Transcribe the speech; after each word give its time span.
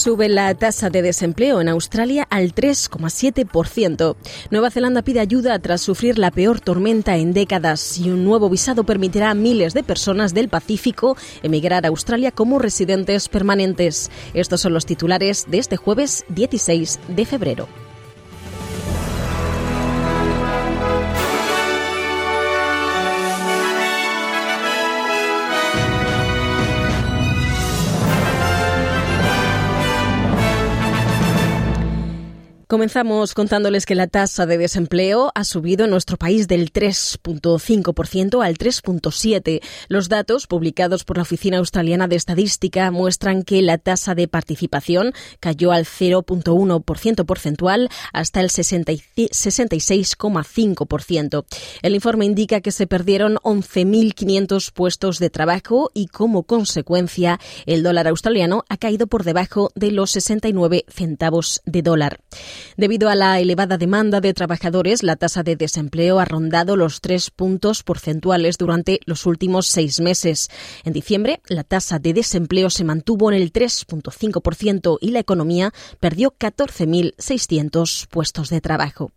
Sube 0.00 0.30
la 0.30 0.54
tasa 0.54 0.88
de 0.88 1.02
desempleo 1.02 1.60
en 1.60 1.68
Australia 1.68 2.26
al 2.30 2.54
3,7%. 2.54 4.16
Nueva 4.50 4.70
Zelanda 4.70 5.02
pide 5.02 5.20
ayuda 5.20 5.58
tras 5.58 5.82
sufrir 5.82 6.18
la 6.18 6.30
peor 6.30 6.58
tormenta 6.58 7.18
en 7.18 7.34
décadas 7.34 7.98
y 7.98 8.08
un 8.08 8.24
nuevo 8.24 8.48
visado 8.48 8.84
permitirá 8.84 9.28
a 9.28 9.34
miles 9.34 9.74
de 9.74 9.82
personas 9.82 10.32
del 10.32 10.48
Pacífico 10.48 11.18
emigrar 11.42 11.84
a 11.84 11.90
Australia 11.90 12.32
como 12.32 12.58
residentes 12.58 13.28
permanentes. 13.28 14.10
Estos 14.32 14.62
son 14.62 14.72
los 14.72 14.86
titulares 14.86 15.44
de 15.50 15.58
este 15.58 15.76
jueves 15.76 16.24
16 16.30 16.98
de 17.08 17.26
febrero. 17.26 17.89
Comenzamos 32.70 33.34
contándoles 33.34 33.84
que 33.84 33.96
la 33.96 34.06
tasa 34.06 34.46
de 34.46 34.56
desempleo 34.56 35.32
ha 35.34 35.42
subido 35.42 35.86
en 35.86 35.90
nuestro 35.90 36.16
país 36.16 36.46
del 36.46 36.72
3.5% 36.72 38.46
al 38.46 38.58
3.7%. 38.58 39.60
Los 39.88 40.08
datos 40.08 40.46
publicados 40.46 41.02
por 41.02 41.16
la 41.16 41.24
Oficina 41.24 41.58
Australiana 41.58 42.06
de 42.06 42.14
Estadística 42.14 42.92
muestran 42.92 43.42
que 43.42 43.60
la 43.60 43.78
tasa 43.78 44.14
de 44.14 44.28
participación 44.28 45.14
cayó 45.40 45.72
al 45.72 45.84
0.1% 45.84 47.26
porcentual 47.26 47.88
hasta 48.12 48.38
el 48.38 48.50
66,5%. 48.50 51.44
El 51.82 51.94
informe 51.96 52.24
indica 52.24 52.60
que 52.60 52.70
se 52.70 52.86
perdieron 52.86 53.38
11.500 53.38 54.72
puestos 54.72 55.18
de 55.18 55.28
trabajo 55.28 55.90
y 55.92 56.06
como 56.06 56.44
consecuencia 56.44 57.40
el 57.66 57.82
dólar 57.82 58.06
australiano 58.06 58.62
ha 58.68 58.76
caído 58.76 59.08
por 59.08 59.24
debajo 59.24 59.72
de 59.74 59.90
los 59.90 60.12
69 60.12 60.84
centavos 60.88 61.62
de 61.64 61.82
dólar. 61.82 62.20
Debido 62.76 63.08
a 63.08 63.14
la 63.14 63.40
elevada 63.40 63.78
demanda 63.78 64.20
de 64.20 64.34
trabajadores, 64.34 65.02
la 65.02 65.16
tasa 65.16 65.42
de 65.42 65.56
desempleo 65.56 66.18
ha 66.18 66.24
rondado 66.24 66.76
los 66.76 67.00
tres 67.00 67.30
puntos 67.30 67.82
porcentuales 67.82 68.58
durante 68.58 69.00
los 69.06 69.26
últimos 69.26 69.66
seis 69.66 70.00
meses. 70.00 70.48
En 70.84 70.92
diciembre, 70.92 71.40
la 71.46 71.64
tasa 71.64 71.98
de 71.98 72.12
desempleo 72.12 72.70
se 72.70 72.84
mantuvo 72.84 73.30
en 73.30 73.40
el 73.40 73.52
3.5% 73.52 74.98
y 75.00 75.10
la 75.10 75.20
economía 75.20 75.72
perdió 76.00 76.34
14.600 76.38 78.06
puestos 78.08 78.50
de 78.50 78.60
trabajo. 78.60 79.12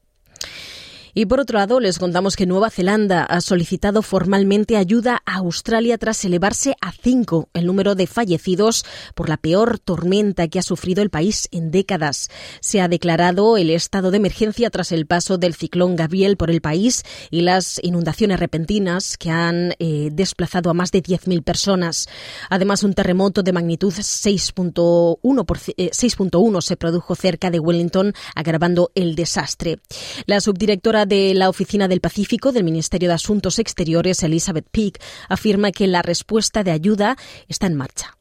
Y 1.16 1.28
por 1.28 1.40
otro 1.40 1.60
lado, 1.60 1.80
les 1.80 2.00
contamos 2.00 2.36
que 2.36 2.48
Nueva 2.48 2.70
Zelanda 2.70 3.24
ha 3.24 3.40
solicitado 3.42 4.02
formalmente 4.02 4.78
ayuda 4.78 5.22
a 5.26 5.36
Australia 5.38 5.98
tras 5.98 6.26
elevarse 6.26 6.76
a 6.82 6.92
cinco 6.92 7.50
el 7.54 7.68
número 7.68 7.94
de 7.94 8.08
fallecidos 8.08 8.84
por 9.14 9.30
la 9.30 9.38
peor 9.38 9.78
tormenta 9.78 10.48
que 10.48 10.60
ha 10.60 10.64
sufrido 10.64 11.04
el 11.04 11.12
país 11.12 11.48
en 11.52 11.70
décadas. 11.70 12.30
Se 12.62 12.82
ha 12.82 12.88
declarado 12.88 13.58
el 13.58 13.70
estado 13.70 14.10
de 14.10 14.18
emergencia 14.18 14.70
tras 14.72 14.92
el 14.92 15.06
paso 15.06 15.38
del 15.38 15.54
ciclón 15.54 15.96
Gabriel 15.96 16.36
por 16.36 16.50
el 16.50 16.62
país 16.62 17.04
y 17.30 17.42
las 17.42 17.80
inundaciones 17.84 18.40
repentinas 18.40 19.18
que 19.18 19.30
han 19.30 19.76
eh, 19.80 20.10
desplazado 20.12 20.70
a 20.70 20.74
más 20.74 20.92
de 20.92 21.04
10.000 21.04 21.44
personas. 21.44 22.08
Además, 22.50 22.84
un 22.84 22.94
terremoto 22.94 23.44
de 23.44 23.54
magnitud 23.54 23.94
6.1 23.94 25.74
eh, 25.78 26.62
se 26.62 26.78
produjo 26.78 27.16
cerca 27.16 27.52
de 27.52 27.60
Wellington, 27.60 28.14
agravando 28.36 28.92
el 28.96 29.16
desastre. 29.16 29.80
La 30.26 30.42
subdirectora 30.42 31.03
de 31.06 31.34
la 31.34 31.50
Oficina 31.50 31.88
del 31.88 32.02
Pacífico 32.02 32.52
del 32.52 32.64
Ministerio 32.64 33.10
de 33.10 33.16
Asuntos 33.16 33.60
Exteriores, 33.60 34.24
Elizabeth 34.24 34.68
Peake, 34.72 35.00
afirma 35.30 35.72
que 35.72 35.88
la 35.88 36.02
respuesta 36.02 36.64
de 36.64 36.72
ayuda 36.72 37.18
está 37.48 37.68
en 37.68 37.76
marcha. 37.76 38.18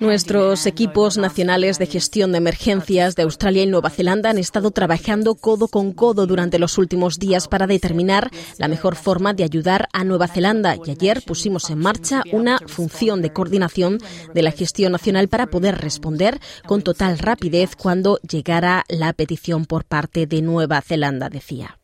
Nuestros 0.00 0.66
equipos 0.66 1.16
nacionales 1.18 1.78
de 1.78 1.86
gestión 1.86 2.32
de 2.32 2.38
emergencias 2.38 3.14
de 3.14 3.22
Australia 3.22 3.62
y 3.62 3.66
Nueva 3.66 3.90
Zelanda 3.90 4.30
han 4.30 4.38
estado 4.38 4.70
trabajando 4.70 5.34
codo 5.34 5.68
con 5.68 5.92
codo 5.92 6.26
durante 6.26 6.58
los 6.58 6.78
últimos 6.78 7.18
días 7.18 7.48
para 7.48 7.66
determinar 7.66 8.30
la 8.58 8.68
mejor 8.68 8.96
forma 8.96 9.34
de 9.34 9.44
ayudar 9.44 9.88
a 9.92 10.04
Nueva 10.04 10.28
Zelanda 10.28 10.76
y 10.84 10.90
ayer 10.90 11.22
pusimos 11.22 11.70
en 11.70 11.78
marcha 11.78 12.22
una 12.32 12.58
función 12.66 13.22
de 13.22 13.32
coordinación 13.32 13.98
de 14.34 14.42
la 14.42 14.50
gestión 14.50 14.92
nacional 14.92 15.28
para 15.28 15.46
poder 15.46 15.78
responder 15.78 16.40
con 16.66 16.82
total 16.82 17.18
rapidez 17.18 17.76
cuando 17.76 18.18
llegara 18.18 18.84
la 18.88 19.12
petición 19.12 19.64
por 19.64 19.84
parte 19.84 20.26
de 20.26 20.42
Nueva 20.42 20.80
Zelanda, 20.80 21.28
decía. 21.28 21.78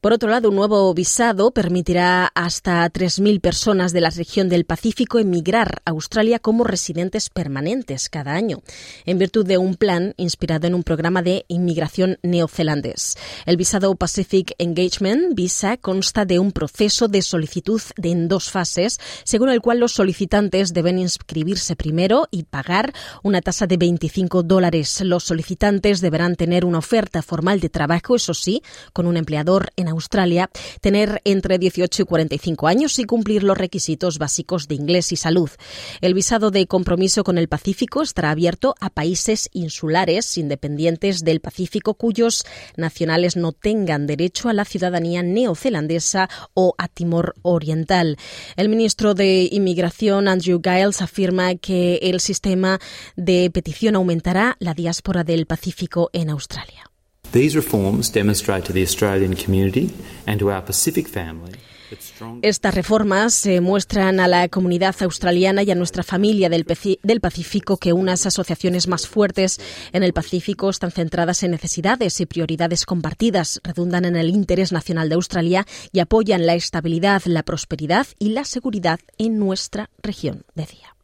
Por 0.00 0.14
otro 0.14 0.30
lado, 0.30 0.48
un 0.48 0.56
nuevo 0.56 0.94
visado 0.94 1.50
permitirá 1.50 2.32
hasta 2.34 2.90
3.000 2.90 3.38
personas 3.38 3.92
de 3.92 4.00
la 4.00 4.08
región 4.08 4.48
del 4.48 4.64
Pacífico 4.64 5.18
emigrar 5.18 5.82
a 5.84 5.90
Australia 5.90 6.38
como 6.38 6.64
residentes 6.64 7.28
permanentes 7.28 8.08
cada 8.08 8.32
año, 8.32 8.62
en 9.04 9.18
virtud 9.18 9.44
de 9.44 9.58
un 9.58 9.74
plan 9.74 10.14
inspirado 10.16 10.66
en 10.66 10.74
un 10.74 10.84
programa 10.84 11.20
de 11.20 11.44
inmigración 11.48 12.18
neozelandés. 12.22 13.18
El 13.44 13.58
visado 13.58 13.94
Pacific 13.94 14.54
Engagement 14.56 15.34
Visa 15.34 15.76
consta 15.76 16.24
de 16.24 16.38
un 16.38 16.52
proceso 16.52 17.06
de 17.06 17.20
solicitud 17.20 17.82
de 17.98 18.10
en 18.10 18.26
dos 18.26 18.50
fases, 18.50 18.98
según 19.24 19.50
el 19.50 19.60
cual 19.60 19.80
los 19.80 19.92
solicitantes 19.92 20.72
deben 20.72 20.98
inscribirse 20.98 21.76
primero 21.76 22.26
y 22.30 22.44
pagar 22.44 22.94
una 23.22 23.42
tasa 23.42 23.66
de 23.66 23.76
25 23.76 24.44
dólares. 24.44 25.02
Los 25.02 25.24
solicitantes 25.24 26.00
deberán 26.00 26.36
tener 26.36 26.64
una 26.64 26.78
oferta 26.78 27.20
formal 27.20 27.60
de 27.60 27.68
trabajo, 27.68 28.16
eso 28.16 28.32
sí, 28.32 28.62
con 28.94 29.06
un 29.06 29.18
empleador 29.18 29.72
en 29.76 29.89
Australia, 29.90 30.50
tener 30.80 31.20
entre 31.24 31.58
18 31.58 32.02
y 32.02 32.04
45 32.04 32.66
años 32.66 32.98
y 32.98 33.04
cumplir 33.04 33.42
los 33.42 33.58
requisitos 33.58 34.18
básicos 34.18 34.68
de 34.68 34.74
inglés 34.74 35.12
y 35.12 35.16
salud. 35.16 35.50
El 36.00 36.14
visado 36.14 36.50
de 36.50 36.66
compromiso 36.66 37.24
con 37.24 37.38
el 37.38 37.48
Pacífico 37.48 38.02
estará 38.02 38.30
abierto 38.30 38.74
a 38.80 38.90
países 38.90 39.48
insulares 39.52 40.38
independientes 40.38 41.20
del 41.20 41.40
Pacífico 41.40 41.94
cuyos 41.94 42.44
nacionales 42.76 43.36
no 43.36 43.52
tengan 43.52 44.06
derecho 44.06 44.48
a 44.48 44.52
la 44.52 44.64
ciudadanía 44.64 45.22
neozelandesa 45.22 46.28
o 46.54 46.74
a 46.78 46.88
Timor 46.88 47.34
Oriental. 47.42 48.16
El 48.56 48.68
ministro 48.68 49.14
de 49.14 49.48
Inmigración, 49.50 50.28
Andrew 50.28 50.60
Giles, 50.62 51.02
afirma 51.02 51.54
que 51.54 51.96
el 52.02 52.20
sistema 52.20 52.78
de 53.16 53.50
petición 53.52 53.96
aumentará 53.96 54.56
la 54.58 54.74
diáspora 54.74 55.24
del 55.24 55.46
Pacífico 55.46 56.10
en 56.12 56.30
Australia. 56.30 56.89
Estas 62.42 62.74
reformas 62.74 63.34
se 63.34 63.60
muestran 63.60 64.20
a 64.20 64.28
la 64.28 64.48
comunidad 64.48 64.94
australiana 65.00 65.62
y 65.62 65.70
a 65.70 65.74
nuestra 65.74 66.02
familia 66.02 66.48
del, 66.48 66.64
del, 67.02 67.20
Pacífico 67.20 67.76
que 67.78 67.92
unas 67.92 68.26
asociaciones 68.26 68.86
más 68.86 69.08
fuertes 69.08 69.60
en 69.92 70.02
el 70.02 70.12
Pacífico 70.12 70.70
están 70.70 70.92
centradas 70.92 71.42
en 71.42 71.50
necesidades 71.50 72.20
y 72.20 72.26
prioridades 72.26 72.86
compartidas, 72.86 73.60
redundan 73.64 74.04
en 74.04 74.16
el 74.16 74.30
interés 74.30 74.70
nacional 74.70 75.08
de 75.08 75.16
Australia 75.16 75.66
y 75.92 75.98
apoyan 75.98 76.46
la 76.46 76.54
estabilidad, 76.54 77.22
la 77.24 77.42
prosperidad 77.42 78.06
y 78.18 78.30
la 78.30 78.44
seguridad 78.44 79.00
en 79.18 79.38
nuestra 79.38 79.90
región, 80.02 80.44
decía. 80.54 80.99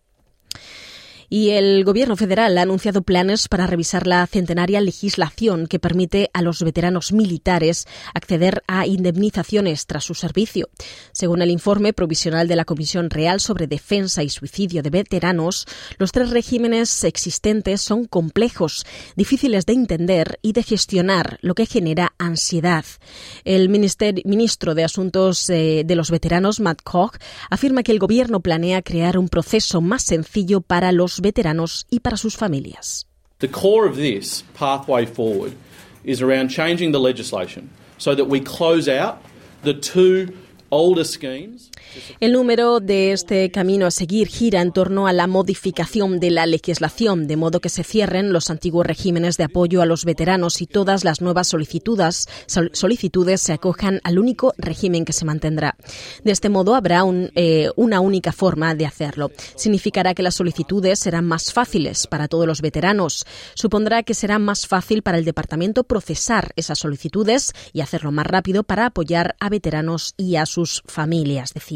Y 1.29 1.51
el 1.51 1.85
Gobierno 1.85 2.17
federal 2.17 2.57
ha 2.59 2.63
anunciado 2.63 3.03
planes 3.03 3.49
para 3.49 3.67
revisar 3.67 4.07
la 4.07 4.27
centenaria 4.27 4.81
legislación 4.81 5.67
que 5.67 5.79
permite 5.79 6.31
a 6.33 6.43
los 6.43 6.63
veteranos 6.63 7.13
militares 7.13 7.87
acceder 8.15 8.63
a 8.67 8.87
indemnizaciones 8.87 9.87
tras 9.87 10.05
su 10.05 10.15
servicio. 10.15 10.69
Según 11.13 11.43
el 11.43 11.51
informe 11.51 11.93
provisional 11.93 12.49
de 12.49 12.57
la 12.57 12.65
Comisión 12.65 13.11
Real 13.11 13.41
sobre 13.41 13.67
Defensa 13.67 14.23
y 14.23 14.29
Suicidio 14.29 14.83
de 14.83 14.91
Veteranos, 14.91 15.67
los 15.99 16.13
tres 16.13 16.31
regímenes 16.31 17.05
existentes 17.05 17.81
son 17.81 18.05
complejos, 18.05 18.87
difíciles 19.17 19.67
de 19.67 19.73
entender 19.73 20.39
y 20.43 20.53
de 20.53 20.63
gestionar, 20.63 21.39
lo 21.43 21.55
que 21.55 21.67
genera 21.67 22.15
ansiedad. 22.19 22.85
El 23.45 23.69
ministro 23.69 24.75
de 24.75 24.85
Asuntos 24.85 25.49
eh, 25.51 25.83
de 25.85 25.97
los 25.97 26.11
Veteranos, 26.11 26.61
Matt 26.61 26.83
Koch, 26.83 27.17
afirma 27.51 27.83
que 27.83 27.93
el 27.93 27.99
Gobierno 27.99 28.41
planea 28.41 28.83
crear 28.83 29.19
un 29.19 29.29
proceso 29.29 29.81
más 29.81 30.03
sencillo 30.03 30.61
para 30.61 30.93
los 30.93 31.16
veteranos 31.21 31.87
y 31.91 32.01
para 32.01 32.17
sus 32.17 32.37
familias. 32.37 33.07
The 33.39 33.49
core 33.49 33.87
of 33.87 33.97
this 33.97 34.43
pathway 34.55 35.05
forward 35.07 35.55
is 36.05 36.23
around 36.23 36.49
changing 36.49 36.93
the 36.93 37.01
legislation 37.01 37.71
so 37.99 38.15
that 38.15 38.27
we 38.27 38.41
close 38.41 38.89
out 38.89 39.23
the 39.63 39.75
two 39.75 40.37
El 42.21 42.33
número 42.33 42.81
de 42.81 43.13
este 43.13 43.51
camino 43.51 43.87
a 43.87 43.91
seguir 43.91 44.29
gira 44.29 44.61
en 44.61 44.73
torno 44.73 45.07
a 45.07 45.13
la 45.13 45.27
modificación 45.27 46.21
de 46.21 46.31
la 46.31 46.47
legislación, 46.47 47.27
de 47.27 47.37
modo 47.37 47.61
que 47.61 47.69
se 47.69 47.85
cierren 47.85 48.33
los 48.33 48.51
antiguos 48.51 48.87
regímenes 48.87 49.37
de 49.37 49.45
apoyo 49.45 49.83
a 49.83 49.87
los 49.87 50.05
veteranos 50.05 50.61
y 50.63 50.67
todas 50.67 51.05
las 51.05 51.21
nuevas 51.21 51.49
solicitudes, 51.49 52.29
solicitudes 52.73 53.41
se 53.41 53.53
acojan 53.53 54.01
al 54.05 54.19
único 54.19 54.55
régimen 54.59 55.05
que 55.05 55.13
se 55.13 55.25
mantendrá. 55.25 55.77
De 56.25 56.33
este 56.33 56.49
modo 56.49 56.75
habrá 56.75 57.03
eh, 57.35 57.71
una 57.77 58.01
única 58.01 58.33
forma 58.33 58.75
de 58.75 58.87
hacerlo. 58.87 59.31
Significará 59.55 60.15
que 60.15 60.23
las 60.23 60.35
solicitudes 60.35 60.99
serán 60.99 61.27
más 61.27 61.53
fáciles 61.53 62.07
para 62.07 62.29
todos 62.29 62.47
los 62.47 62.61
veteranos. 62.63 63.27
Supondrá 63.55 64.03
que 64.03 64.15
será 64.15 64.39
más 64.39 64.67
fácil 64.67 65.03
para 65.03 65.19
el 65.19 65.25
departamento 65.25 65.85
procesar 65.85 66.53
esas 66.57 66.79
solicitudes 66.79 67.53
y 67.73 67.81
hacerlo 67.81 68.13
más 68.13 68.27
rápido 68.27 68.63
para 68.65 68.87
apoyar 68.87 69.37
a 69.41 69.49
veteranos 69.49 70.15
y 70.17 70.37
a 70.37 70.47
sus 70.47 70.83
familias, 70.87 71.55
decía. 71.55 71.76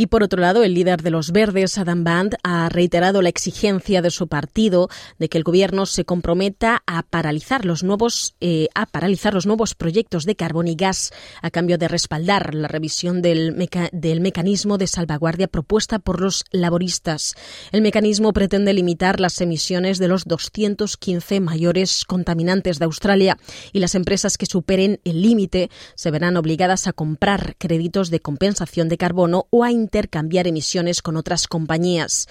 Y 0.00 0.06
por 0.06 0.22
otro 0.22 0.40
lado, 0.40 0.62
el 0.62 0.74
líder 0.74 1.02
de 1.02 1.10
los 1.10 1.32
Verdes, 1.32 1.76
Adam 1.76 2.04
Band, 2.04 2.36
ha 2.44 2.68
reiterado 2.68 3.20
la 3.20 3.30
exigencia 3.30 4.00
de 4.00 4.12
su 4.12 4.28
partido 4.28 4.88
de 5.18 5.28
que 5.28 5.38
el 5.38 5.42
gobierno 5.42 5.86
se 5.86 6.04
comprometa 6.04 6.84
a 6.86 7.02
paralizar 7.02 7.64
los 7.64 7.82
nuevos, 7.82 8.36
eh, 8.40 8.68
a 8.76 8.86
paralizar 8.86 9.34
los 9.34 9.44
nuevos 9.44 9.74
proyectos 9.74 10.24
de 10.24 10.36
carbón 10.36 10.68
y 10.68 10.76
gas 10.76 11.12
a 11.42 11.50
cambio 11.50 11.78
de 11.78 11.88
respaldar 11.88 12.54
la 12.54 12.68
revisión 12.68 13.22
del, 13.22 13.68
del 13.90 14.20
mecanismo 14.20 14.78
de 14.78 14.86
salvaguardia 14.86 15.48
propuesta 15.48 15.98
por 15.98 16.20
los 16.20 16.44
laboristas. 16.52 17.34
El 17.72 17.82
mecanismo 17.82 18.32
pretende 18.32 18.74
limitar 18.74 19.18
las 19.18 19.40
emisiones 19.40 19.98
de 19.98 20.06
los 20.06 20.26
215 20.26 21.40
mayores 21.40 22.04
contaminantes 22.04 22.78
de 22.78 22.84
Australia 22.84 23.36
y 23.72 23.80
las 23.80 23.96
empresas 23.96 24.38
que 24.38 24.46
superen 24.46 25.00
el 25.02 25.22
límite 25.22 25.70
se 25.96 26.12
verán 26.12 26.36
obligadas 26.36 26.86
a 26.86 26.92
comprar 26.92 27.56
créditos 27.58 28.10
de 28.10 28.20
compensación 28.20 28.88
de 28.88 28.96
carbono 28.96 29.48
o 29.50 29.64
a 29.64 29.72
intercambiar 29.88 30.46
emisiones 30.46 31.00
con 31.00 31.16
otras 31.16 31.48
compañías. 31.48 32.28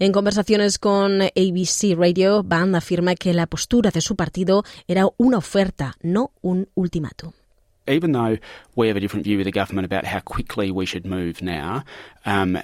En 0.00 0.10
conversaciones 0.10 0.78
con 0.78 1.22
ABC 1.22 1.96
Radio, 1.96 2.42
Band 2.42 2.74
afirma 2.74 3.14
que 3.14 3.32
la 3.32 3.46
postura 3.46 3.90
de 3.90 4.00
su 4.00 4.16
partido 4.16 4.64
era 4.88 5.06
una 5.18 5.38
oferta, 5.38 5.94
no 6.02 6.32
un 6.42 6.68
ultimátum. 6.74 7.32
even 7.88 8.10
though 8.10 8.36
we 8.74 8.88
have 8.88 8.96
a 8.96 9.00
different 9.00 9.22
view 9.22 9.36
with 9.38 9.44
the 9.44 9.52
government 9.52 9.86
about 9.86 10.04
how 10.04 10.18
quickly 10.18 10.72
we 10.72 10.84
should 10.84 11.06
move 11.06 11.40
now, 11.40 11.84
um. 12.26 12.56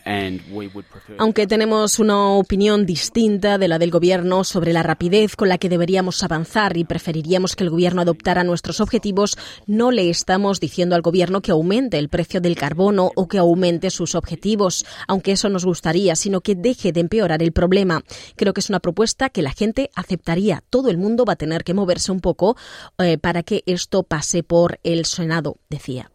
Aunque 1.18 1.46
tenemos 1.46 1.98
una 1.98 2.30
opinión 2.30 2.84
distinta 2.84 3.58
de 3.58 3.68
la 3.68 3.78
del 3.78 3.90
gobierno 3.90 4.44
sobre 4.44 4.72
la 4.72 4.82
rapidez 4.82 5.36
con 5.36 5.48
la 5.48 5.58
que 5.58 5.68
deberíamos 5.68 6.22
avanzar 6.22 6.76
y 6.76 6.84
preferiríamos 6.84 7.54
que 7.54 7.64
el 7.64 7.70
gobierno 7.70 8.02
adoptara 8.02 8.44
nuestros 8.44 8.80
objetivos, 8.80 9.38
no 9.66 9.90
le 9.90 10.10
estamos 10.10 10.60
diciendo 10.60 10.96
al 10.96 11.02
gobierno 11.02 11.40
que 11.42 11.52
aumente 11.52 11.98
el 11.98 12.08
precio 12.08 12.40
del 12.40 12.56
carbono 12.56 13.10
o 13.14 13.28
que 13.28 13.38
aumente 13.38 13.90
sus 13.90 14.14
objetivos, 14.14 14.84
aunque 15.06 15.32
eso 15.32 15.48
nos 15.48 15.64
gustaría, 15.64 16.16
sino 16.16 16.40
que 16.40 16.54
deje 16.54 16.92
de 16.92 17.00
empeorar 17.00 17.42
el 17.42 17.52
problema. 17.52 18.02
Creo 18.36 18.54
que 18.54 18.60
es 18.60 18.68
una 18.68 18.80
propuesta 18.80 19.30
que 19.30 19.42
la 19.42 19.52
gente 19.52 19.90
aceptaría. 19.94 20.62
Todo 20.70 20.90
el 20.90 20.98
mundo 20.98 21.24
va 21.24 21.34
a 21.34 21.36
tener 21.36 21.64
que 21.64 21.74
moverse 21.74 22.10
un 22.10 22.20
poco 22.20 22.56
eh, 22.98 23.18
para 23.18 23.42
que 23.42 23.62
esto 23.66 24.02
pase 24.02 24.42
por 24.42 24.80
el 24.82 25.04
Senado, 25.04 25.58
decía. 25.68 26.10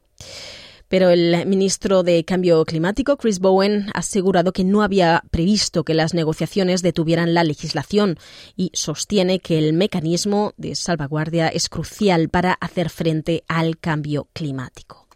Pero 0.87 1.09
el 1.09 1.45
ministro 1.45 2.03
de 2.03 2.23
Cambio 2.23 2.63
Climático, 2.65 3.17
Chris 3.17 3.39
Bowen, 3.39 3.87
ha 3.93 3.99
asegurado 3.99 4.53
que 4.53 4.63
no 4.63 4.83
había 4.83 5.23
previsto 5.31 5.83
que 5.83 5.93
las 5.93 6.13
negociaciones 6.13 6.81
detuvieran 6.81 7.33
la 7.33 7.43
legislación 7.43 8.17
y 8.55 8.71
sostiene 8.73 9.39
que 9.39 9.57
el 9.57 9.73
mecanismo 9.73 10.53
de 10.57 10.75
salvaguardia 10.75 11.47
es 11.47 11.69
crucial 11.69 12.29
para 12.29 12.53
hacer 12.53 12.89
frente 12.89 13.43
al 13.47 13.77
cambio 13.77 14.27
climático. 14.33 15.06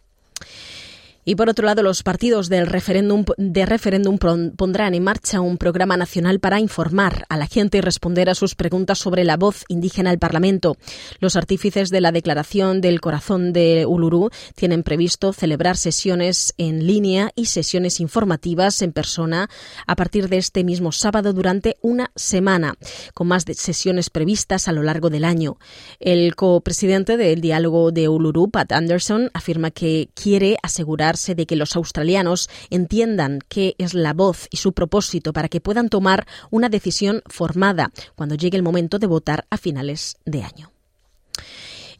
Y 1.24 1.36
por 1.36 1.48
otro 1.48 1.64
lado, 1.64 1.84
los 1.84 2.02
partidos 2.02 2.48
del 2.48 2.66
referéndum, 2.66 3.24
de 3.36 3.64
referéndum 3.64 4.18
pondrán 4.18 4.94
en 4.94 5.04
marcha 5.04 5.40
un 5.40 5.56
programa 5.56 5.96
nacional 5.96 6.40
para 6.40 6.58
informar 6.58 7.26
a 7.28 7.36
la 7.36 7.46
gente 7.46 7.78
y 7.78 7.80
responder 7.80 8.28
a 8.28 8.34
sus 8.34 8.56
preguntas 8.56 8.98
sobre 8.98 9.22
la 9.22 9.36
voz 9.36 9.64
indígena 9.68 10.10
al 10.10 10.18
Parlamento. 10.18 10.76
Los 11.20 11.36
artífices 11.36 11.90
de 11.90 12.00
la 12.00 12.10
Declaración 12.10 12.80
del 12.80 13.00
Corazón 13.00 13.52
de 13.52 13.86
Uluru 13.86 14.30
tienen 14.56 14.82
previsto 14.82 15.32
celebrar 15.32 15.76
sesiones 15.76 16.54
en 16.58 16.88
línea 16.88 17.30
y 17.36 17.46
sesiones 17.46 18.00
informativas 18.00 18.82
en 18.82 18.92
persona 18.92 19.48
a 19.86 19.94
partir 19.94 20.28
de 20.28 20.38
este 20.38 20.64
mismo 20.64 20.90
sábado 20.90 21.32
durante 21.32 21.76
una 21.82 22.10
semana, 22.16 22.74
con 23.14 23.28
más 23.28 23.44
de 23.44 23.54
sesiones 23.54 24.10
previstas 24.10 24.66
a 24.66 24.72
lo 24.72 24.82
largo 24.82 25.08
del 25.08 25.24
año. 25.24 25.56
El 26.00 26.34
copresidente 26.34 27.16
del 27.16 27.40
diálogo 27.40 27.92
de 27.92 28.08
Uluru, 28.08 28.50
Pat 28.50 28.72
Anderson, 28.72 29.30
afirma 29.34 29.70
que 29.70 30.08
quiere 30.14 30.56
asegurar 30.64 31.11
de 31.12 31.46
que 31.46 31.56
los 31.56 31.76
australianos 31.76 32.48
entiendan 32.70 33.40
qué 33.48 33.74
es 33.78 33.94
la 33.94 34.14
voz 34.14 34.48
y 34.50 34.56
su 34.56 34.72
propósito 34.72 35.32
para 35.32 35.48
que 35.48 35.60
puedan 35.60 35.88
tomar 35.88 36.26
una 36.50 36.68
decisión 36.68 37.22
formada 37.26 37.92
cuando 38.14 38.34
llegue 38.34 38.56
el 38.56 38.62
momento 38.62 38.98
de 38.98 39.06
votar 39.06 39.46
a 39.50 39.58
finales 39.58 40.16
de 40.24 40.42
año. 40.42 40.71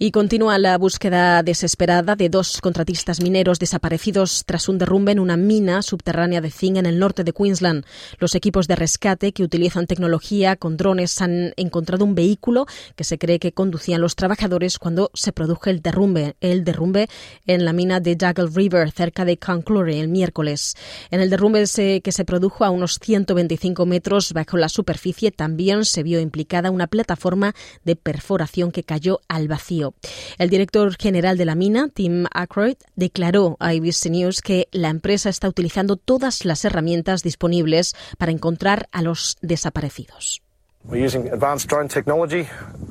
Y 0.04 0.10
continúa 0.10 0.58
la 0.58 0.76
búsqueda 0.78 1.44
desesperada 1.44 2.16
de 2.16 2.28
dos 2.28 2.60
contratistas 2.60 3.20
mineros 3.20 3.60
desaparecidos 3.60 4.42
tras 4.44 4.68
un 4.68 4.76
derrumbe 4.76 5.12
en 5.12 5.20
una 5.20 5.36
mina 5.36 5.80
subterránea 5.80 6.40
de 6.40 6.50
zinc 6.50 6.78
en 6.78 6.86
el 6.86 6.98
norte 6.98 7.22
de 7.22 7.32
Queensland. 7.32 7.84
Los 8.18 8.34
equipos 8.34 8.66
de 8.66 8.74
rescate 8.74 9.30
que 9.30 9.44
utilizan 9.44 9.86
tecnología 9.86 10.56
con 10.56 10.76
drones 10.76 11.22
han 11.22 11.52
encontrado 11.56 12.04
un 12.04 12.16
vehículo 12.16 12.66
que 12.96 13.04
se 13.04 13.16
cree 13.16 13.38
que 13.38 13.52
conducían 13.52 14.00
los 14.00 14.16
trabajadores 14.16 14.80
cuando 14.80 15.12
se 15.14 15.32
produjo 15.32 15.70
el 15.70 15.82
derrumbe, 15.82 16.34
el 16.40 16.64
derrumbe 16.64 17.06
en 17.46 17.64
la 17.64 17.72
mina 17.72 18.00
de 18.00 18.16
Duggle 18.16 18.50
River 18.52 18.90
cerca 18.90 19.24
de 19.24 19.38
Conclory 19.38 20.00
el 20.00 20.08
miércoles. 20.08 20.74
En 21.12 21.20
el 21.20 21.30
derrumbe 21.30 21.62
que 22.02 22.10
se 22.10 22.24
produjo 22.24 22.64
a 22.64 22.70
unos 22.70 22.98
125 23.00 23.86
metros 23.86 24.32
bajo 24.32 24.56
la 24.56 24.68
superficie 24.68 25.30
también 25.30 25.84
se 25.84 26.02
vio 26.02 26.18
implicada 26.18 26.72
una 26.72 26.88
plataforma 26.88 27.54
de 27.84 27.94
perforación 27.94 28.72
que 28.72 28.82
cayó 28.82 29.20
al 29.28 29.46
vacío. 29.46 29.91
El 30.38 30.50
director 30.50 30.96
general 30.96 31.36
de 31.36 31.44
la 31.44 31.54
mina, 31.54 31.88
Tim 31.88 32.26
Aykroyd, 32.32 32.76
declaró 32.96 33.56
a 33.60 33.68
ABC 33.68 34.10
News 34.10 34.40
que 34.40 34.68
la 34.72 34.88
empresa 34.88 35.28
está 35.28 35.48
utilizando 35.48 35.96
todas 35.96 36.44
las 36.44 36.64
herramientas 36.64 37.22
disponibles 37.22 37.94
para 38.18 38.32
encontrar 38.32 38.88
a 38.92 39.02
los 39.02 39.36
desaparecidos. 39.42 40.42
We're 40.84 41.04
using 41.04 41.28
advanced 41.28 41.68
drone 41.70 41.88
technology 41.88 42.48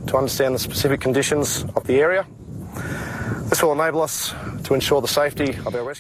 to 0.08 0.18
understand 0.18 0.56
the 0.56 0.60
specific 0.60 1.02
conditions 1.02 1.66
of 1.76 1.84
the 1.84 2.00
area. 2.00 2.26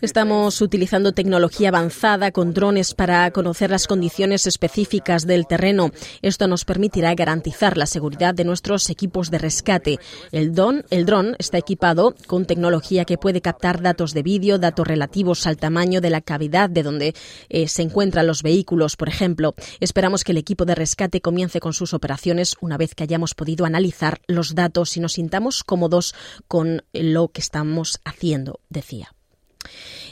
Estamos 0.01 0.61
utilizando 0.61 1.11
tecnología 1.11 1.69
avanzada 1.69 2.31
con 2.31 2.53
drones 2.53 2.93
para 2.93 3.29
conocer 3.31 3.69
las 3.69 3.87
condiciones 3.87 4.47
específicas 4.47 5.27
del 5.27 5.47
terreno. 5.47 5.91
Esto 6.21 6.47
nos 6.47 6.65
permitirá 6.65 7.13
garantizar 7.15 7.77
la 7.77 7.85
seguridad 7.85 8.33
de 8.33 8.45
nuestros 8.45 8.89
equipos 8.89 9.29
de 9.29 9.39
rescate. 9.39 9.99
El, 10.31 10.53
don, 10.55 10.85
el 10.89 11.05
dron 11.05 11.35
está 11.39 11.57
equipado 11.57 12.15
con 12.27 12.45
tecnología 12.45 13.05
que 13.05 13.17
puede 13.17 13.41
captar 13.41 13.81
datos 13.81 14.13
de 14.13 14.23
vídeo, 14.23 14.57
datos 14.57 14.87
relativos 14.87 15.45
al 15.47 15.57
tamaño 15.57 16.01
de 16.01 16.09
la 16.09 16.21
cavidad 16.21 16.69
de 16.69 16.83
donde 16.83 17.15
eh, 17.49 17.67
se 17.67 17.81
encuentran 17.81 18.27
los 18.27 18.43
vehículos, 18.43 18.95
por 18.95 19.09
ejemplo. 19.09 19.53
Esperamos 19.79 20.23
que 20.23 20.31
el 20.31 20.37
equipo 20.37 20.65
de 20.65 20.75
rescate 20.75 21.21
comience 21.21 21.59
con 21.59 21.73
sus 21.73 21.93
operaciones 21.93 22.55
una 22.61 22.77
vez 22.77 22.95
que 22.95 23.03
hayamos 23.03 23.35
podido 23.35 23.65
analizar 23.65 24.21
los 24.27 24.55
datos 24.55 24.95
y 24.95 24.99
nos 24.99 25.13
sintamos 25.13 25.63
cómodos 25.63 26.15
con 26.47 26.83
lo 26.93 27.27
que 27.27 27.41
estamos 27.41 27.99
haciendo, 28.05 28.59
decía. 28.69 29.13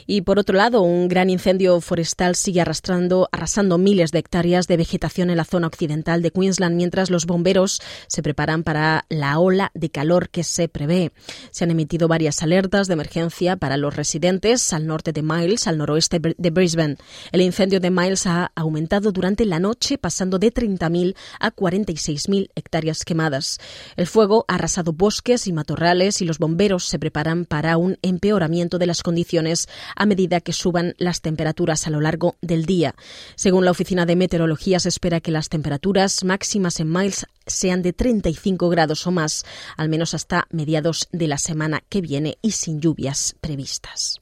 Y 0.06 0.22
por 0.22 0.38
otro 0.38 0.56
lado, 0.56 0.82
un 0.82 1.08
gran 1.08 1.30
incendio 1.30 1.80
forestal 1.80 2.34
sigue 2.34 2.60
arrastrando, 2.60 3.28
arrasando 3.32 3.78
miles 3.78 4.10
de 4.10 4.18
hectáreas 4.18 4.66
de 4.66 4.76
vegetación 4.76 5.30
en 5.30 5.36
la 5.36 5.44
zona 5.44 5.66
occidental 5.66 6.22
de 6.22 6.30
Queensland, 6.30 6.76
mientras 6.76 7.10
los 7.10 7.26
bomberos 7.26 7.80
se 8.08 8.22
preparan 8.22 8.64
para 8.64 9.04
la 9.08 9.38
ola 9.38 9.70
de 9.74 9.90
calor 9.90 10.28
que 10.28 10.42
se 10.42 10.68
prevé. 10.68 11.12
Se 11.50 11.64
han 11.64 11.70
emitido 11.70 12.08
varias 12.08 12.42
alertas 12.42 12.88
de 12.88 12.94
emergencia 12.94 13.56
para 13.56 13.76
los 13.76 13.94
residentes 13.94 14.72
al 14.72 14.86
norte 14.86 15.12
de 15.12 15.22
Miles, 15.22 15.66
al 15.66 15.78
noroeste 15.78 16.20
de 16.36 16.50
Brisbane. 16.50 16.96
El 17.32 17.40
incendio 17.40 17.80
de 17.80 17.90
Miles 17.90 18.26
ha 18.26 18.52
aumentado 18.54 19.12
durante 19.12 19.44
la 19.44 19.58
noche, 19.58 19.98
pasando 19.98 20.38
de 20.38 20.52
30.000 20.52 21.14
a 21.38 21.54
46.000 21.54 22.50
hectáreas 22.54 23.04
quemadas. 23.04 23.58
El 23.96 24.06
fuego 24.06 24.44
ha 24.48 24.54
arrasado 24.56 24.92
bosques 24.92 25.46
y 25.46 25.52
matorrales 25.52 26.20
y 26.20 26.24
los 26.24 26.38
bomberos 26.38 26.84
se 26.84 26.98
preparan 26.98 27.44
para 27.44 27.76
un 27.76 27.98
empeoramiento 28.02 28.78
de 28.78 28.86
las 28.86 29.02
condiciones 29.02 29.39
a 29.96 30.06
medida 30.06 30.40
que 30.40 30.52
suban 30.52 30.94
las 30.98 31.20
temperaturas 31.20 31.86
a 31.86 31.90
lo 31.90 32.00
largo 32.00 32.36
del 32.40 32.66
día. 32.66 32.94
Según 33.36 33.64
la 33.64 33.70
Oficina 33.70 34.06
de 34.06 34.16
Meteorología, 34.16 34.80
se 34.80 34.88
espera 34.88 35.20
que 35.20 35.30
las 35.30 35.48
temperaturas 35.48 36.24
máximas 36.24 36.80
en 36.80 36.92
Miles 36.92 37.26
sean 37.46 37.82
de 37.82 37.92
35 37.92 38.68
grados 38.68 39.06
o 39.06 39.10
más, 39.10 39.44
al 39.76 39.88
menos 39.88 40.14
hasta 40.14 40.46
mediados 40.50 41.08
de 41.12 41.26
la 41.26 41.38
semana 41.38 41.82
que 41.88 42.00
viene 42.00 42.38
y 42.42 42.52
sin 42.52 42.80
lluvias 42.80 43.36
previstas. 43.40 44.20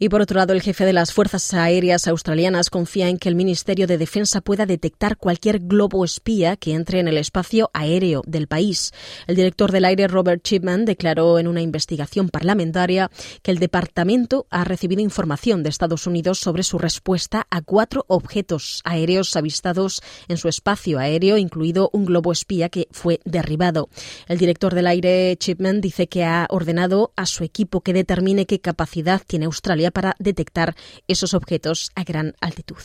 Y 0.00 0.08
por 0.10 0.20
otro 0.20 0.38
lado, 0.38 0.52
el 0.52 0.62
jefe 0.62 0.84
de 0.84 0.92
las 0.92 1.12
Fuerzas 1.12 1.52
Aéreas 1.54 2.06
Australianas 2.06 2.70
confía 2.70 3.08
en 3.08 3.18
que 3.18 3.28
el 3.28 3.34
Ministerio 3.34 3.88
de 3.88 3.98
Defensa 3.98 4.40
pueda 4.40 4.64
detectar 4.64 5.16
cualquier 5.16 5.58
globo 5.58 6.04
espía 6.04 6.56
que 6.56 6.74
entre 6.74 7.00
en 7.00 7.08
el 7.08 7.18
espacio 7.18 7.68
aéreo 7.74 8.22
del 8.24 8.46
país. 8.46 8.92
El 9.26 9.34
director 9.34 9.72
del 9.72 9.84
aire, 9.84 10.06
Robert 10.06 10.42
Chipman, 10.44 10.84
declaró 10.84 11.40
en 11.40 11.48
una 11.48 11.62
investigación 11.62 12.28
parlamentaria 12.28 13.10
que 13.42 13.50
el 13.50 13.58
departamento 13.58 14.46
ha 14.50 14.62
recibido 14.62 15.02
información 15.02 15.64
de 15.64 15.70
Estados 15.70 16.06
Unidos 16.06 16.38
sobre 16.38 16.62
su 16.62 16.78
respuesta 16.78 17.48
a 17.50 17.60
cuatro 17.60 18.04
objetos 18.06 18.82
aéreos 18.84 19.34
avistados 19.34 20.00
en 20.28 20.36
su 20.36 20.48
espacio 20.48 21.00
aéreo, 21.00 21.38
incluido 21.38 21.90
un 21.92 22.04
globo 22.04 22.30
espía 22.30 22.68
que 22.68 22.86
fue 22.92 23.20
derribado. 23.24 23.88
El 24.28 24.38
director 24.38 24.74
del 24.74 24.86
aire, 24.86 25.36
Chipman, 25.38 25.80
dice 25.80 26.06
que 26.06 26.22
ha 26.22 26.46
ordenado 26.50 27.12
a 27.16 27.26
su 27.26 27.42
equipo 27.42 27.80
que 27.80 27.92
determine 27.92 28.46
qué 28.46 28.60
capacidad 28.60 29.22
tiene 29.26 29.46
Australia 29.46 29.87
para 29.90 30.14
detectar 30.18 30.74
esos 31.06 31.34
objetos 31.34 31.90
a 31.94 32.04
gran 32.04 32.34
altitud. 32.40 32.82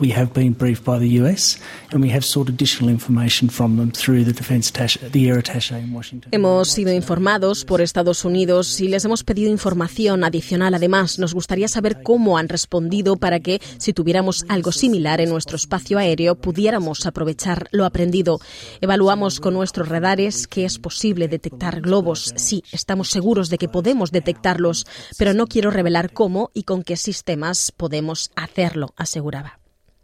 We 0.00 0.12
have 0.12 0.32
been 0.34 0.54
briefed 0.54 0.84
by 0.84 0.98
the 0.98 1.22
US 1.22 1.60
and 1.92 2.02
we 2.02 2.10
have 2.10 2.22
sought 2.22 2.48
additional 2.48 2.90
information 2.90 3.48
from 3.48 3.76
them 3.76 3.92
through 3.92 4.24
the 4.24 4.32
defense 4.32 4.72
the 5.12 5.28
air 5.28 5.40
in 5.70 5.94
Washington. 5.94 6.30
Hemos 6.32 6.68
sido 6.68 6.92
informados 6.92 7.64
por 7.64 7.80
Estados 7.80 8.24
Unidos 8.24 8.80
y 8.80 8.88
les 8.88 9.04
hemos 9.04 9.22
pedido 9.22 9.50
información 9.50 10.24
adicional. 10.24 10.74
Además, 10.74 11.18
nos 11.20 11.32
gustaría 11.32 11.68
saber 11.68 12.02
cómo 12.02 12.38
han 12.38 12.48
respondido 12.48 13.16
para 13.16 13.38
que, 13.38 13.60
si 13.78 13.92
tuviéramos 13.92 14.44
algo 14.48 14.72
similar 14.72 15.20
en 15.20 15.30
nuestro 15.30 15.56
espacio 15.56 15.98
aéreo, 15.98 16.34
pudiéramos 16.34 17.06
aprovechar 17.06 17.68
lo 17.70 17.84
aprendido. 17.84 18.40
Evaluamos 18.80 19.38
con 19.38 19.54
nuestros 19.54 19.88
radares 19.88 20.48
que 20.48 20.64
es 20.64 20.78
posible 20.78 21.28
detectar 21.28 21.80
globos. 21.80 22.34
Sí, 22.36 22.64
estamos 22.72 23.10
seguros 23.10 23.48
de 23.48 23.58
que 23.58 23.68
podemos 23.68 24.10
detectarlos, 24.10 24.86
pero 25.18 25.34
no 25.34 25.46
quiero 25.46 25.70
revelar 25.70 26.12
cómo 26.12 26.50
y 26.52 26.64
con 26.64 26.82
qué 26.82 26.96
sistemas 26.96 27.70
podemos 27.70 28.32
hacerlo, 28.34 28.92
aseguraba. 28.96 29.60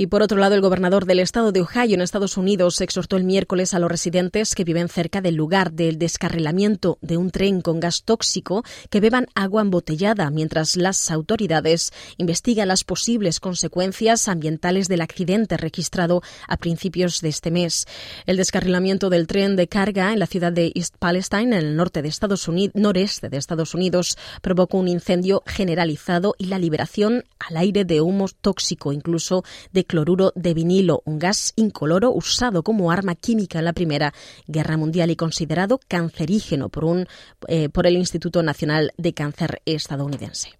Y 0.00 0.06
por 0.06 0.22
otro 0.22 0.38
lado, 0.38 0.54
el 0.54 0.60
gobernador 0.60 1.06
del 1.06 1.18
estado 1.18 1.50
de 1.50 1.60
Ohio, 1.60 1.94
en 1.94 2.00
Estados 2.00 2.36
Unidos, 2.36 2.80
exhortó 2.80 3.16
el 3.16 3.24
miércoles 3.24 3.74
a 3.74 3.80
los 3.80 3.90
residentes 3.90 4.54
que 4.54 4.62
viven 4.62 4.88
cerca 4.88 5.20
del 5.20 5.34
lugar 5.34 5.72
del 5.72 5.98
descarrilamiento 5.98 6.98
de 7.00 7.16
un 7.16 7.32
tren 7.32 7.62
con 7.62 7.80
gas 7.80 8.04
tóxico 8.04 8.62
que 8.90 9.00
beban 9.00 9.26
agua 9.34 9.62
embotellada 9.62 10.30
mientras 10.30 10.76
las 10.76 11.10
autoridades 11.10 11.92
investigan 12.16 12.68
las 12.68 12.84
posibles 12.84 13.40
consecuencias 13.40 14.28
ambientales 14.28 14.86
del 14.86 15.00
accidente 15.00 15.56
registrado 15.56 16.22
a 16.46 16.58
principios 16.58 17.20
de 17.20 17.30
este 17.30 17.50
mes. 17.50 17.86
El 18.24 18.36
descarrilamiento 18.36 19.10
del 19.10 19.26
tren 19.26 19.56
de 19.56 19.66
carga 19.66 20.12
en 20.12 20.20
la 20.20 20.28
ciudad 20.28 20.52
de 20.52 20.70
East 20.76 20.94
Palestine, 21.00 21.42
en 21.46 21.52
el 21.54 21.74
norte 21.74 22.02
de 22.02 22.08
Estados 22.08 22.46
Unidos, 22.46 22.76
noreste 22.76 23.30
de 23.30 23.36
Estados 23.36 23.74
Unidos, 23.74 24.16
provocó 24.42 24.78
un 24.78 24.86
incendio 24.86 25.42
generalizado 25.44 26.36
y 26.38 26.44
la 26.44 26.60
liberación 26.60 27.24
al 27.40 27.56
aire 27.56 27.84
de 27.84 28.00
humo 28.00 28.26
tóxico, 28.40 28.92
incluso 28.92 29.42
de 29.72 29.87
cloruro 29.88 30.32
de 30.36 30.54
vinilo, 30.54 31.02
un 31.04 31.18
gas 31.18 31.52
incoloro 31.56 32.12
usado 32.12 32.62
como 32.62 32.92
arma 32.92 33.16
química 33.16 33.58
en 33.58 33.64
la 33.64 33.72
Primera 33.72 34.14
Guerra 34.46 34.76
Mundial 34.76 35.10
y 35.10 35.16
considerado 35.16 35.80
cancerígeno 35.88 36.68
por, 36.68 37.08
eh, 37.48 37.68
el 37.74 37.96
Instituto 37.96 38.44
Nacional 38.44 38.92
de 38.96 39.14
Cáncer 39.14 39.62
estadounidense. 39.64 40.50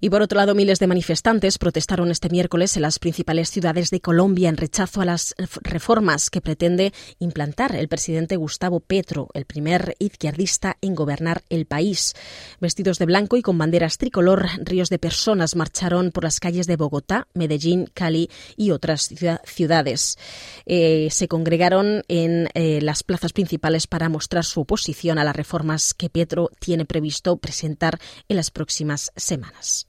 Y 0.00 0.10
por 0.10 0.22
otro 0.22 0.38
lado, 0.38 0.54
miles 0.54 0.78
de 0.78 0.86
manifestantes 0.86 1.58
protestaron 1.58 2.12
este 2.12 2.28
miércoles 2.28 2.76
en 2.76 2.82
las 2.82 3.00
principales 3.00 3.50
ciudades 3.50 3.90
de 3.90 4.00
Colombia 4.00 4.48
en 4.48 4.56
rechazo 4.56 5.00
a 5.00 5.04
las 5.04 5.34
reformas 5.62 6.30
que 6.30 6.40
pretende 6.40 6.92
implantar 7.18 7.74
el 7.74 7.88
presidente 7.88 8.36
Gustavo 8.36 8.78
Petro, 8.78 9.26
el 9.34 9.44
primer 9.44 9.96
izquierdista 9.98 10.76
en 10.82 10.94
gobernar 10.94 11.42
el 11.48 11.66
país. 11.66 12.14
Vestidos 12.60 13.00
de 13.00 13.06
blanco 13.06 13.36
y 13.36 13.42
con 13.42 13.58
banderas 13.58 13.98
tricolor, 13.98 14.46
ríos 14.58 14.88
de 14.88 15.00
personas 15.00 15.56
marcharon 15.56 16.12
por 16.12 16.22
las 16.22 16.38
calles 16.38 16.68
de 16.68 16.76
Bogotá, 16.76 17.26
Medellín, 17.34 17.90
Cali 17.92 18.30
y 18.56 18.70
otras 18.70 19.10
ciudades. 19.44 20.16
Eh, 20.64 21.08
se 21.10 21.26
congregaron 21.26 22.04
en 22.06 22.50
eh, 22.54 22.80
las 22.82 23.02
plazas 23.02 23.32
principales 23.32 23.88
para 23.88 24.08
mostrar 24.08 24.44
su 24.44 24.60
oposición 24.60 25.18
a 25.18 25.24
las 25.24 25.34
reformas 25.34 25.92
que 25.92 26.08
Petro 26.08 26.50
tiene 26.60 26.84
previsto 26.84 27.36
presentar 27.38 27.98
en 28.28 28.36
las 28.36 28.52
próximas 28.52 29.10
semanas. 29.16 29.87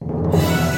you 0.00 0.77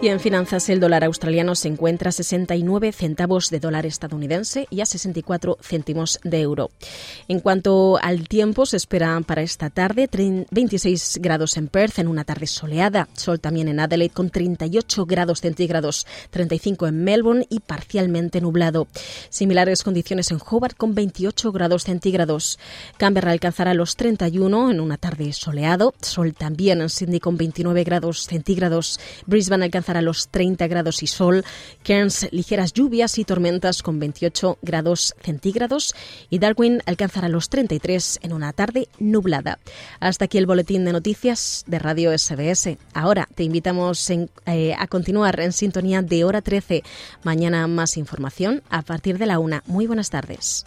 Y 0.00 0.10
en 0.10 0.20
finanzas 0.20 0.68
el 0.68 0.78
dólar 0.78 1.02
australiano 1.02 1.56
se 1.56 1.66
encuentra 1.66 2.10
a 2.10 2.12
69 2.12 2.92
centavos 2.92 3.50
de 3.50 3.58
dólar 3.58 3.84
estadounidense 3.84 4.68
y 4.70 4.80
a 4.80 4.86
64 4.86 5.58
céntimos 5.60 6.20
de 6.22 6.40
euro. 6.40 6.70
En 7.26 7.40
cuanto 7.40 7.98
al 8.00 8.28
tiempo, 8.28 8.64
se 8.64 8.76
espera 8.76 9.20
para 9.26 9.42
esta 9.42 9.70
tarde 9.70 10.08
26 10.52 11.18
grados 11.20 11.56
en 11.56 11.66
Perth 11.66 11.98
en 11.98 12.06
una 12.06 12.22
tarde 12.22 12.46
soleada, 12.46 13.08
sol 13.14 13.40
también 13.40 13.66
en 13.66 13.80
Adelaide 13.80 14.14
con 14.14 14.30
38 14.30 15.04
grados 15.04 15.40
centígrados, 15.40 16.06
35 16.30 16.86
en 16.86 17.02
Melbourne 17.02 17.46
y 17.50 17.58
parcialmente 17.58 18.40
nublado. 18.40 18.86
Similares 19.30 19.82
condiciones 19.82 20.30
en 20.30 20.38
Hobart 20.38 20.76
con 20.76 20.94
28 20.94 21.50
grados 21.50 21.82
centígrados. 21.82 22.60
Canberra 22.98 23.32
alcanzará 23.32 23.74
los 23.74 23.96
31 23.96 24.70
en 24.70 24.78
una 24.78 24.96
tarde 24.96 25.32
soleado, 25.32 25.92
sol 26.00 26.34
también 26.34 26.82
en 26.82 26.88
Sydney 26.88 27.18
con 27.18 27.36
29 27.36 27.82
grados 27.82 28.26
centígrados. 28.26 29.00
Brisbane 29.26 29.64
alcanzará 29.64 29.87
a 29.96 30.02
los 30.02 30.28
30 30.28 30.66
grados 30.66 31.02
y 31.02 31.06
sol, 31.06 31.44
Cairns 31.82 32.28
ligeras 32.32 32.72
lluvias 32.72 33.18
y 33.18 33.24
tormentas 33.24 33.82
con 33.82 33.98
28 33.98 34.58
grados 34.62 35.14
centígrados 35.22 35.94
y 36.30 36.38
Darwin 36.38 36.82
alcanzará 36.86 37.28
los 37.28 37.48
33 37.48 38.20
en 38.22 38.32
una 38.32 38.52
tarde 38.52 38.88
nublada. 38.98 39.58
Hasta 40.00 40.26
aquí 40.26 40.38
el 40.38 40.46
boletín 40.46 40.84
de 40.84 40.92
noticias 40.92 41.64
de 41.66 41.78
Radio 41.78 42.16
SBS. 42.16 42.78
Ahora 42.94 43.28
te 43.34 43.44
invitamos 43.44 44.10
eh, 44.10 44.74
a 44.78 44.86
continuar 44.86 45.40
en 45.40 45.52
sintonía 45.52 46.02
de 46.02 46.24
hora 46.24 46.42
13. 46.42 46.82
Mañana 47.22 47.66
más 47.66 47.96
información 47.96 48.62
a 48.70 48.82
partir 48.82 49.18
de 49.18 49.26
la 49.26 49.38
una. 49.38 49.62
Muy 49.66 49.86
buenas 49.86 50.10
tardes. 50.10 50.66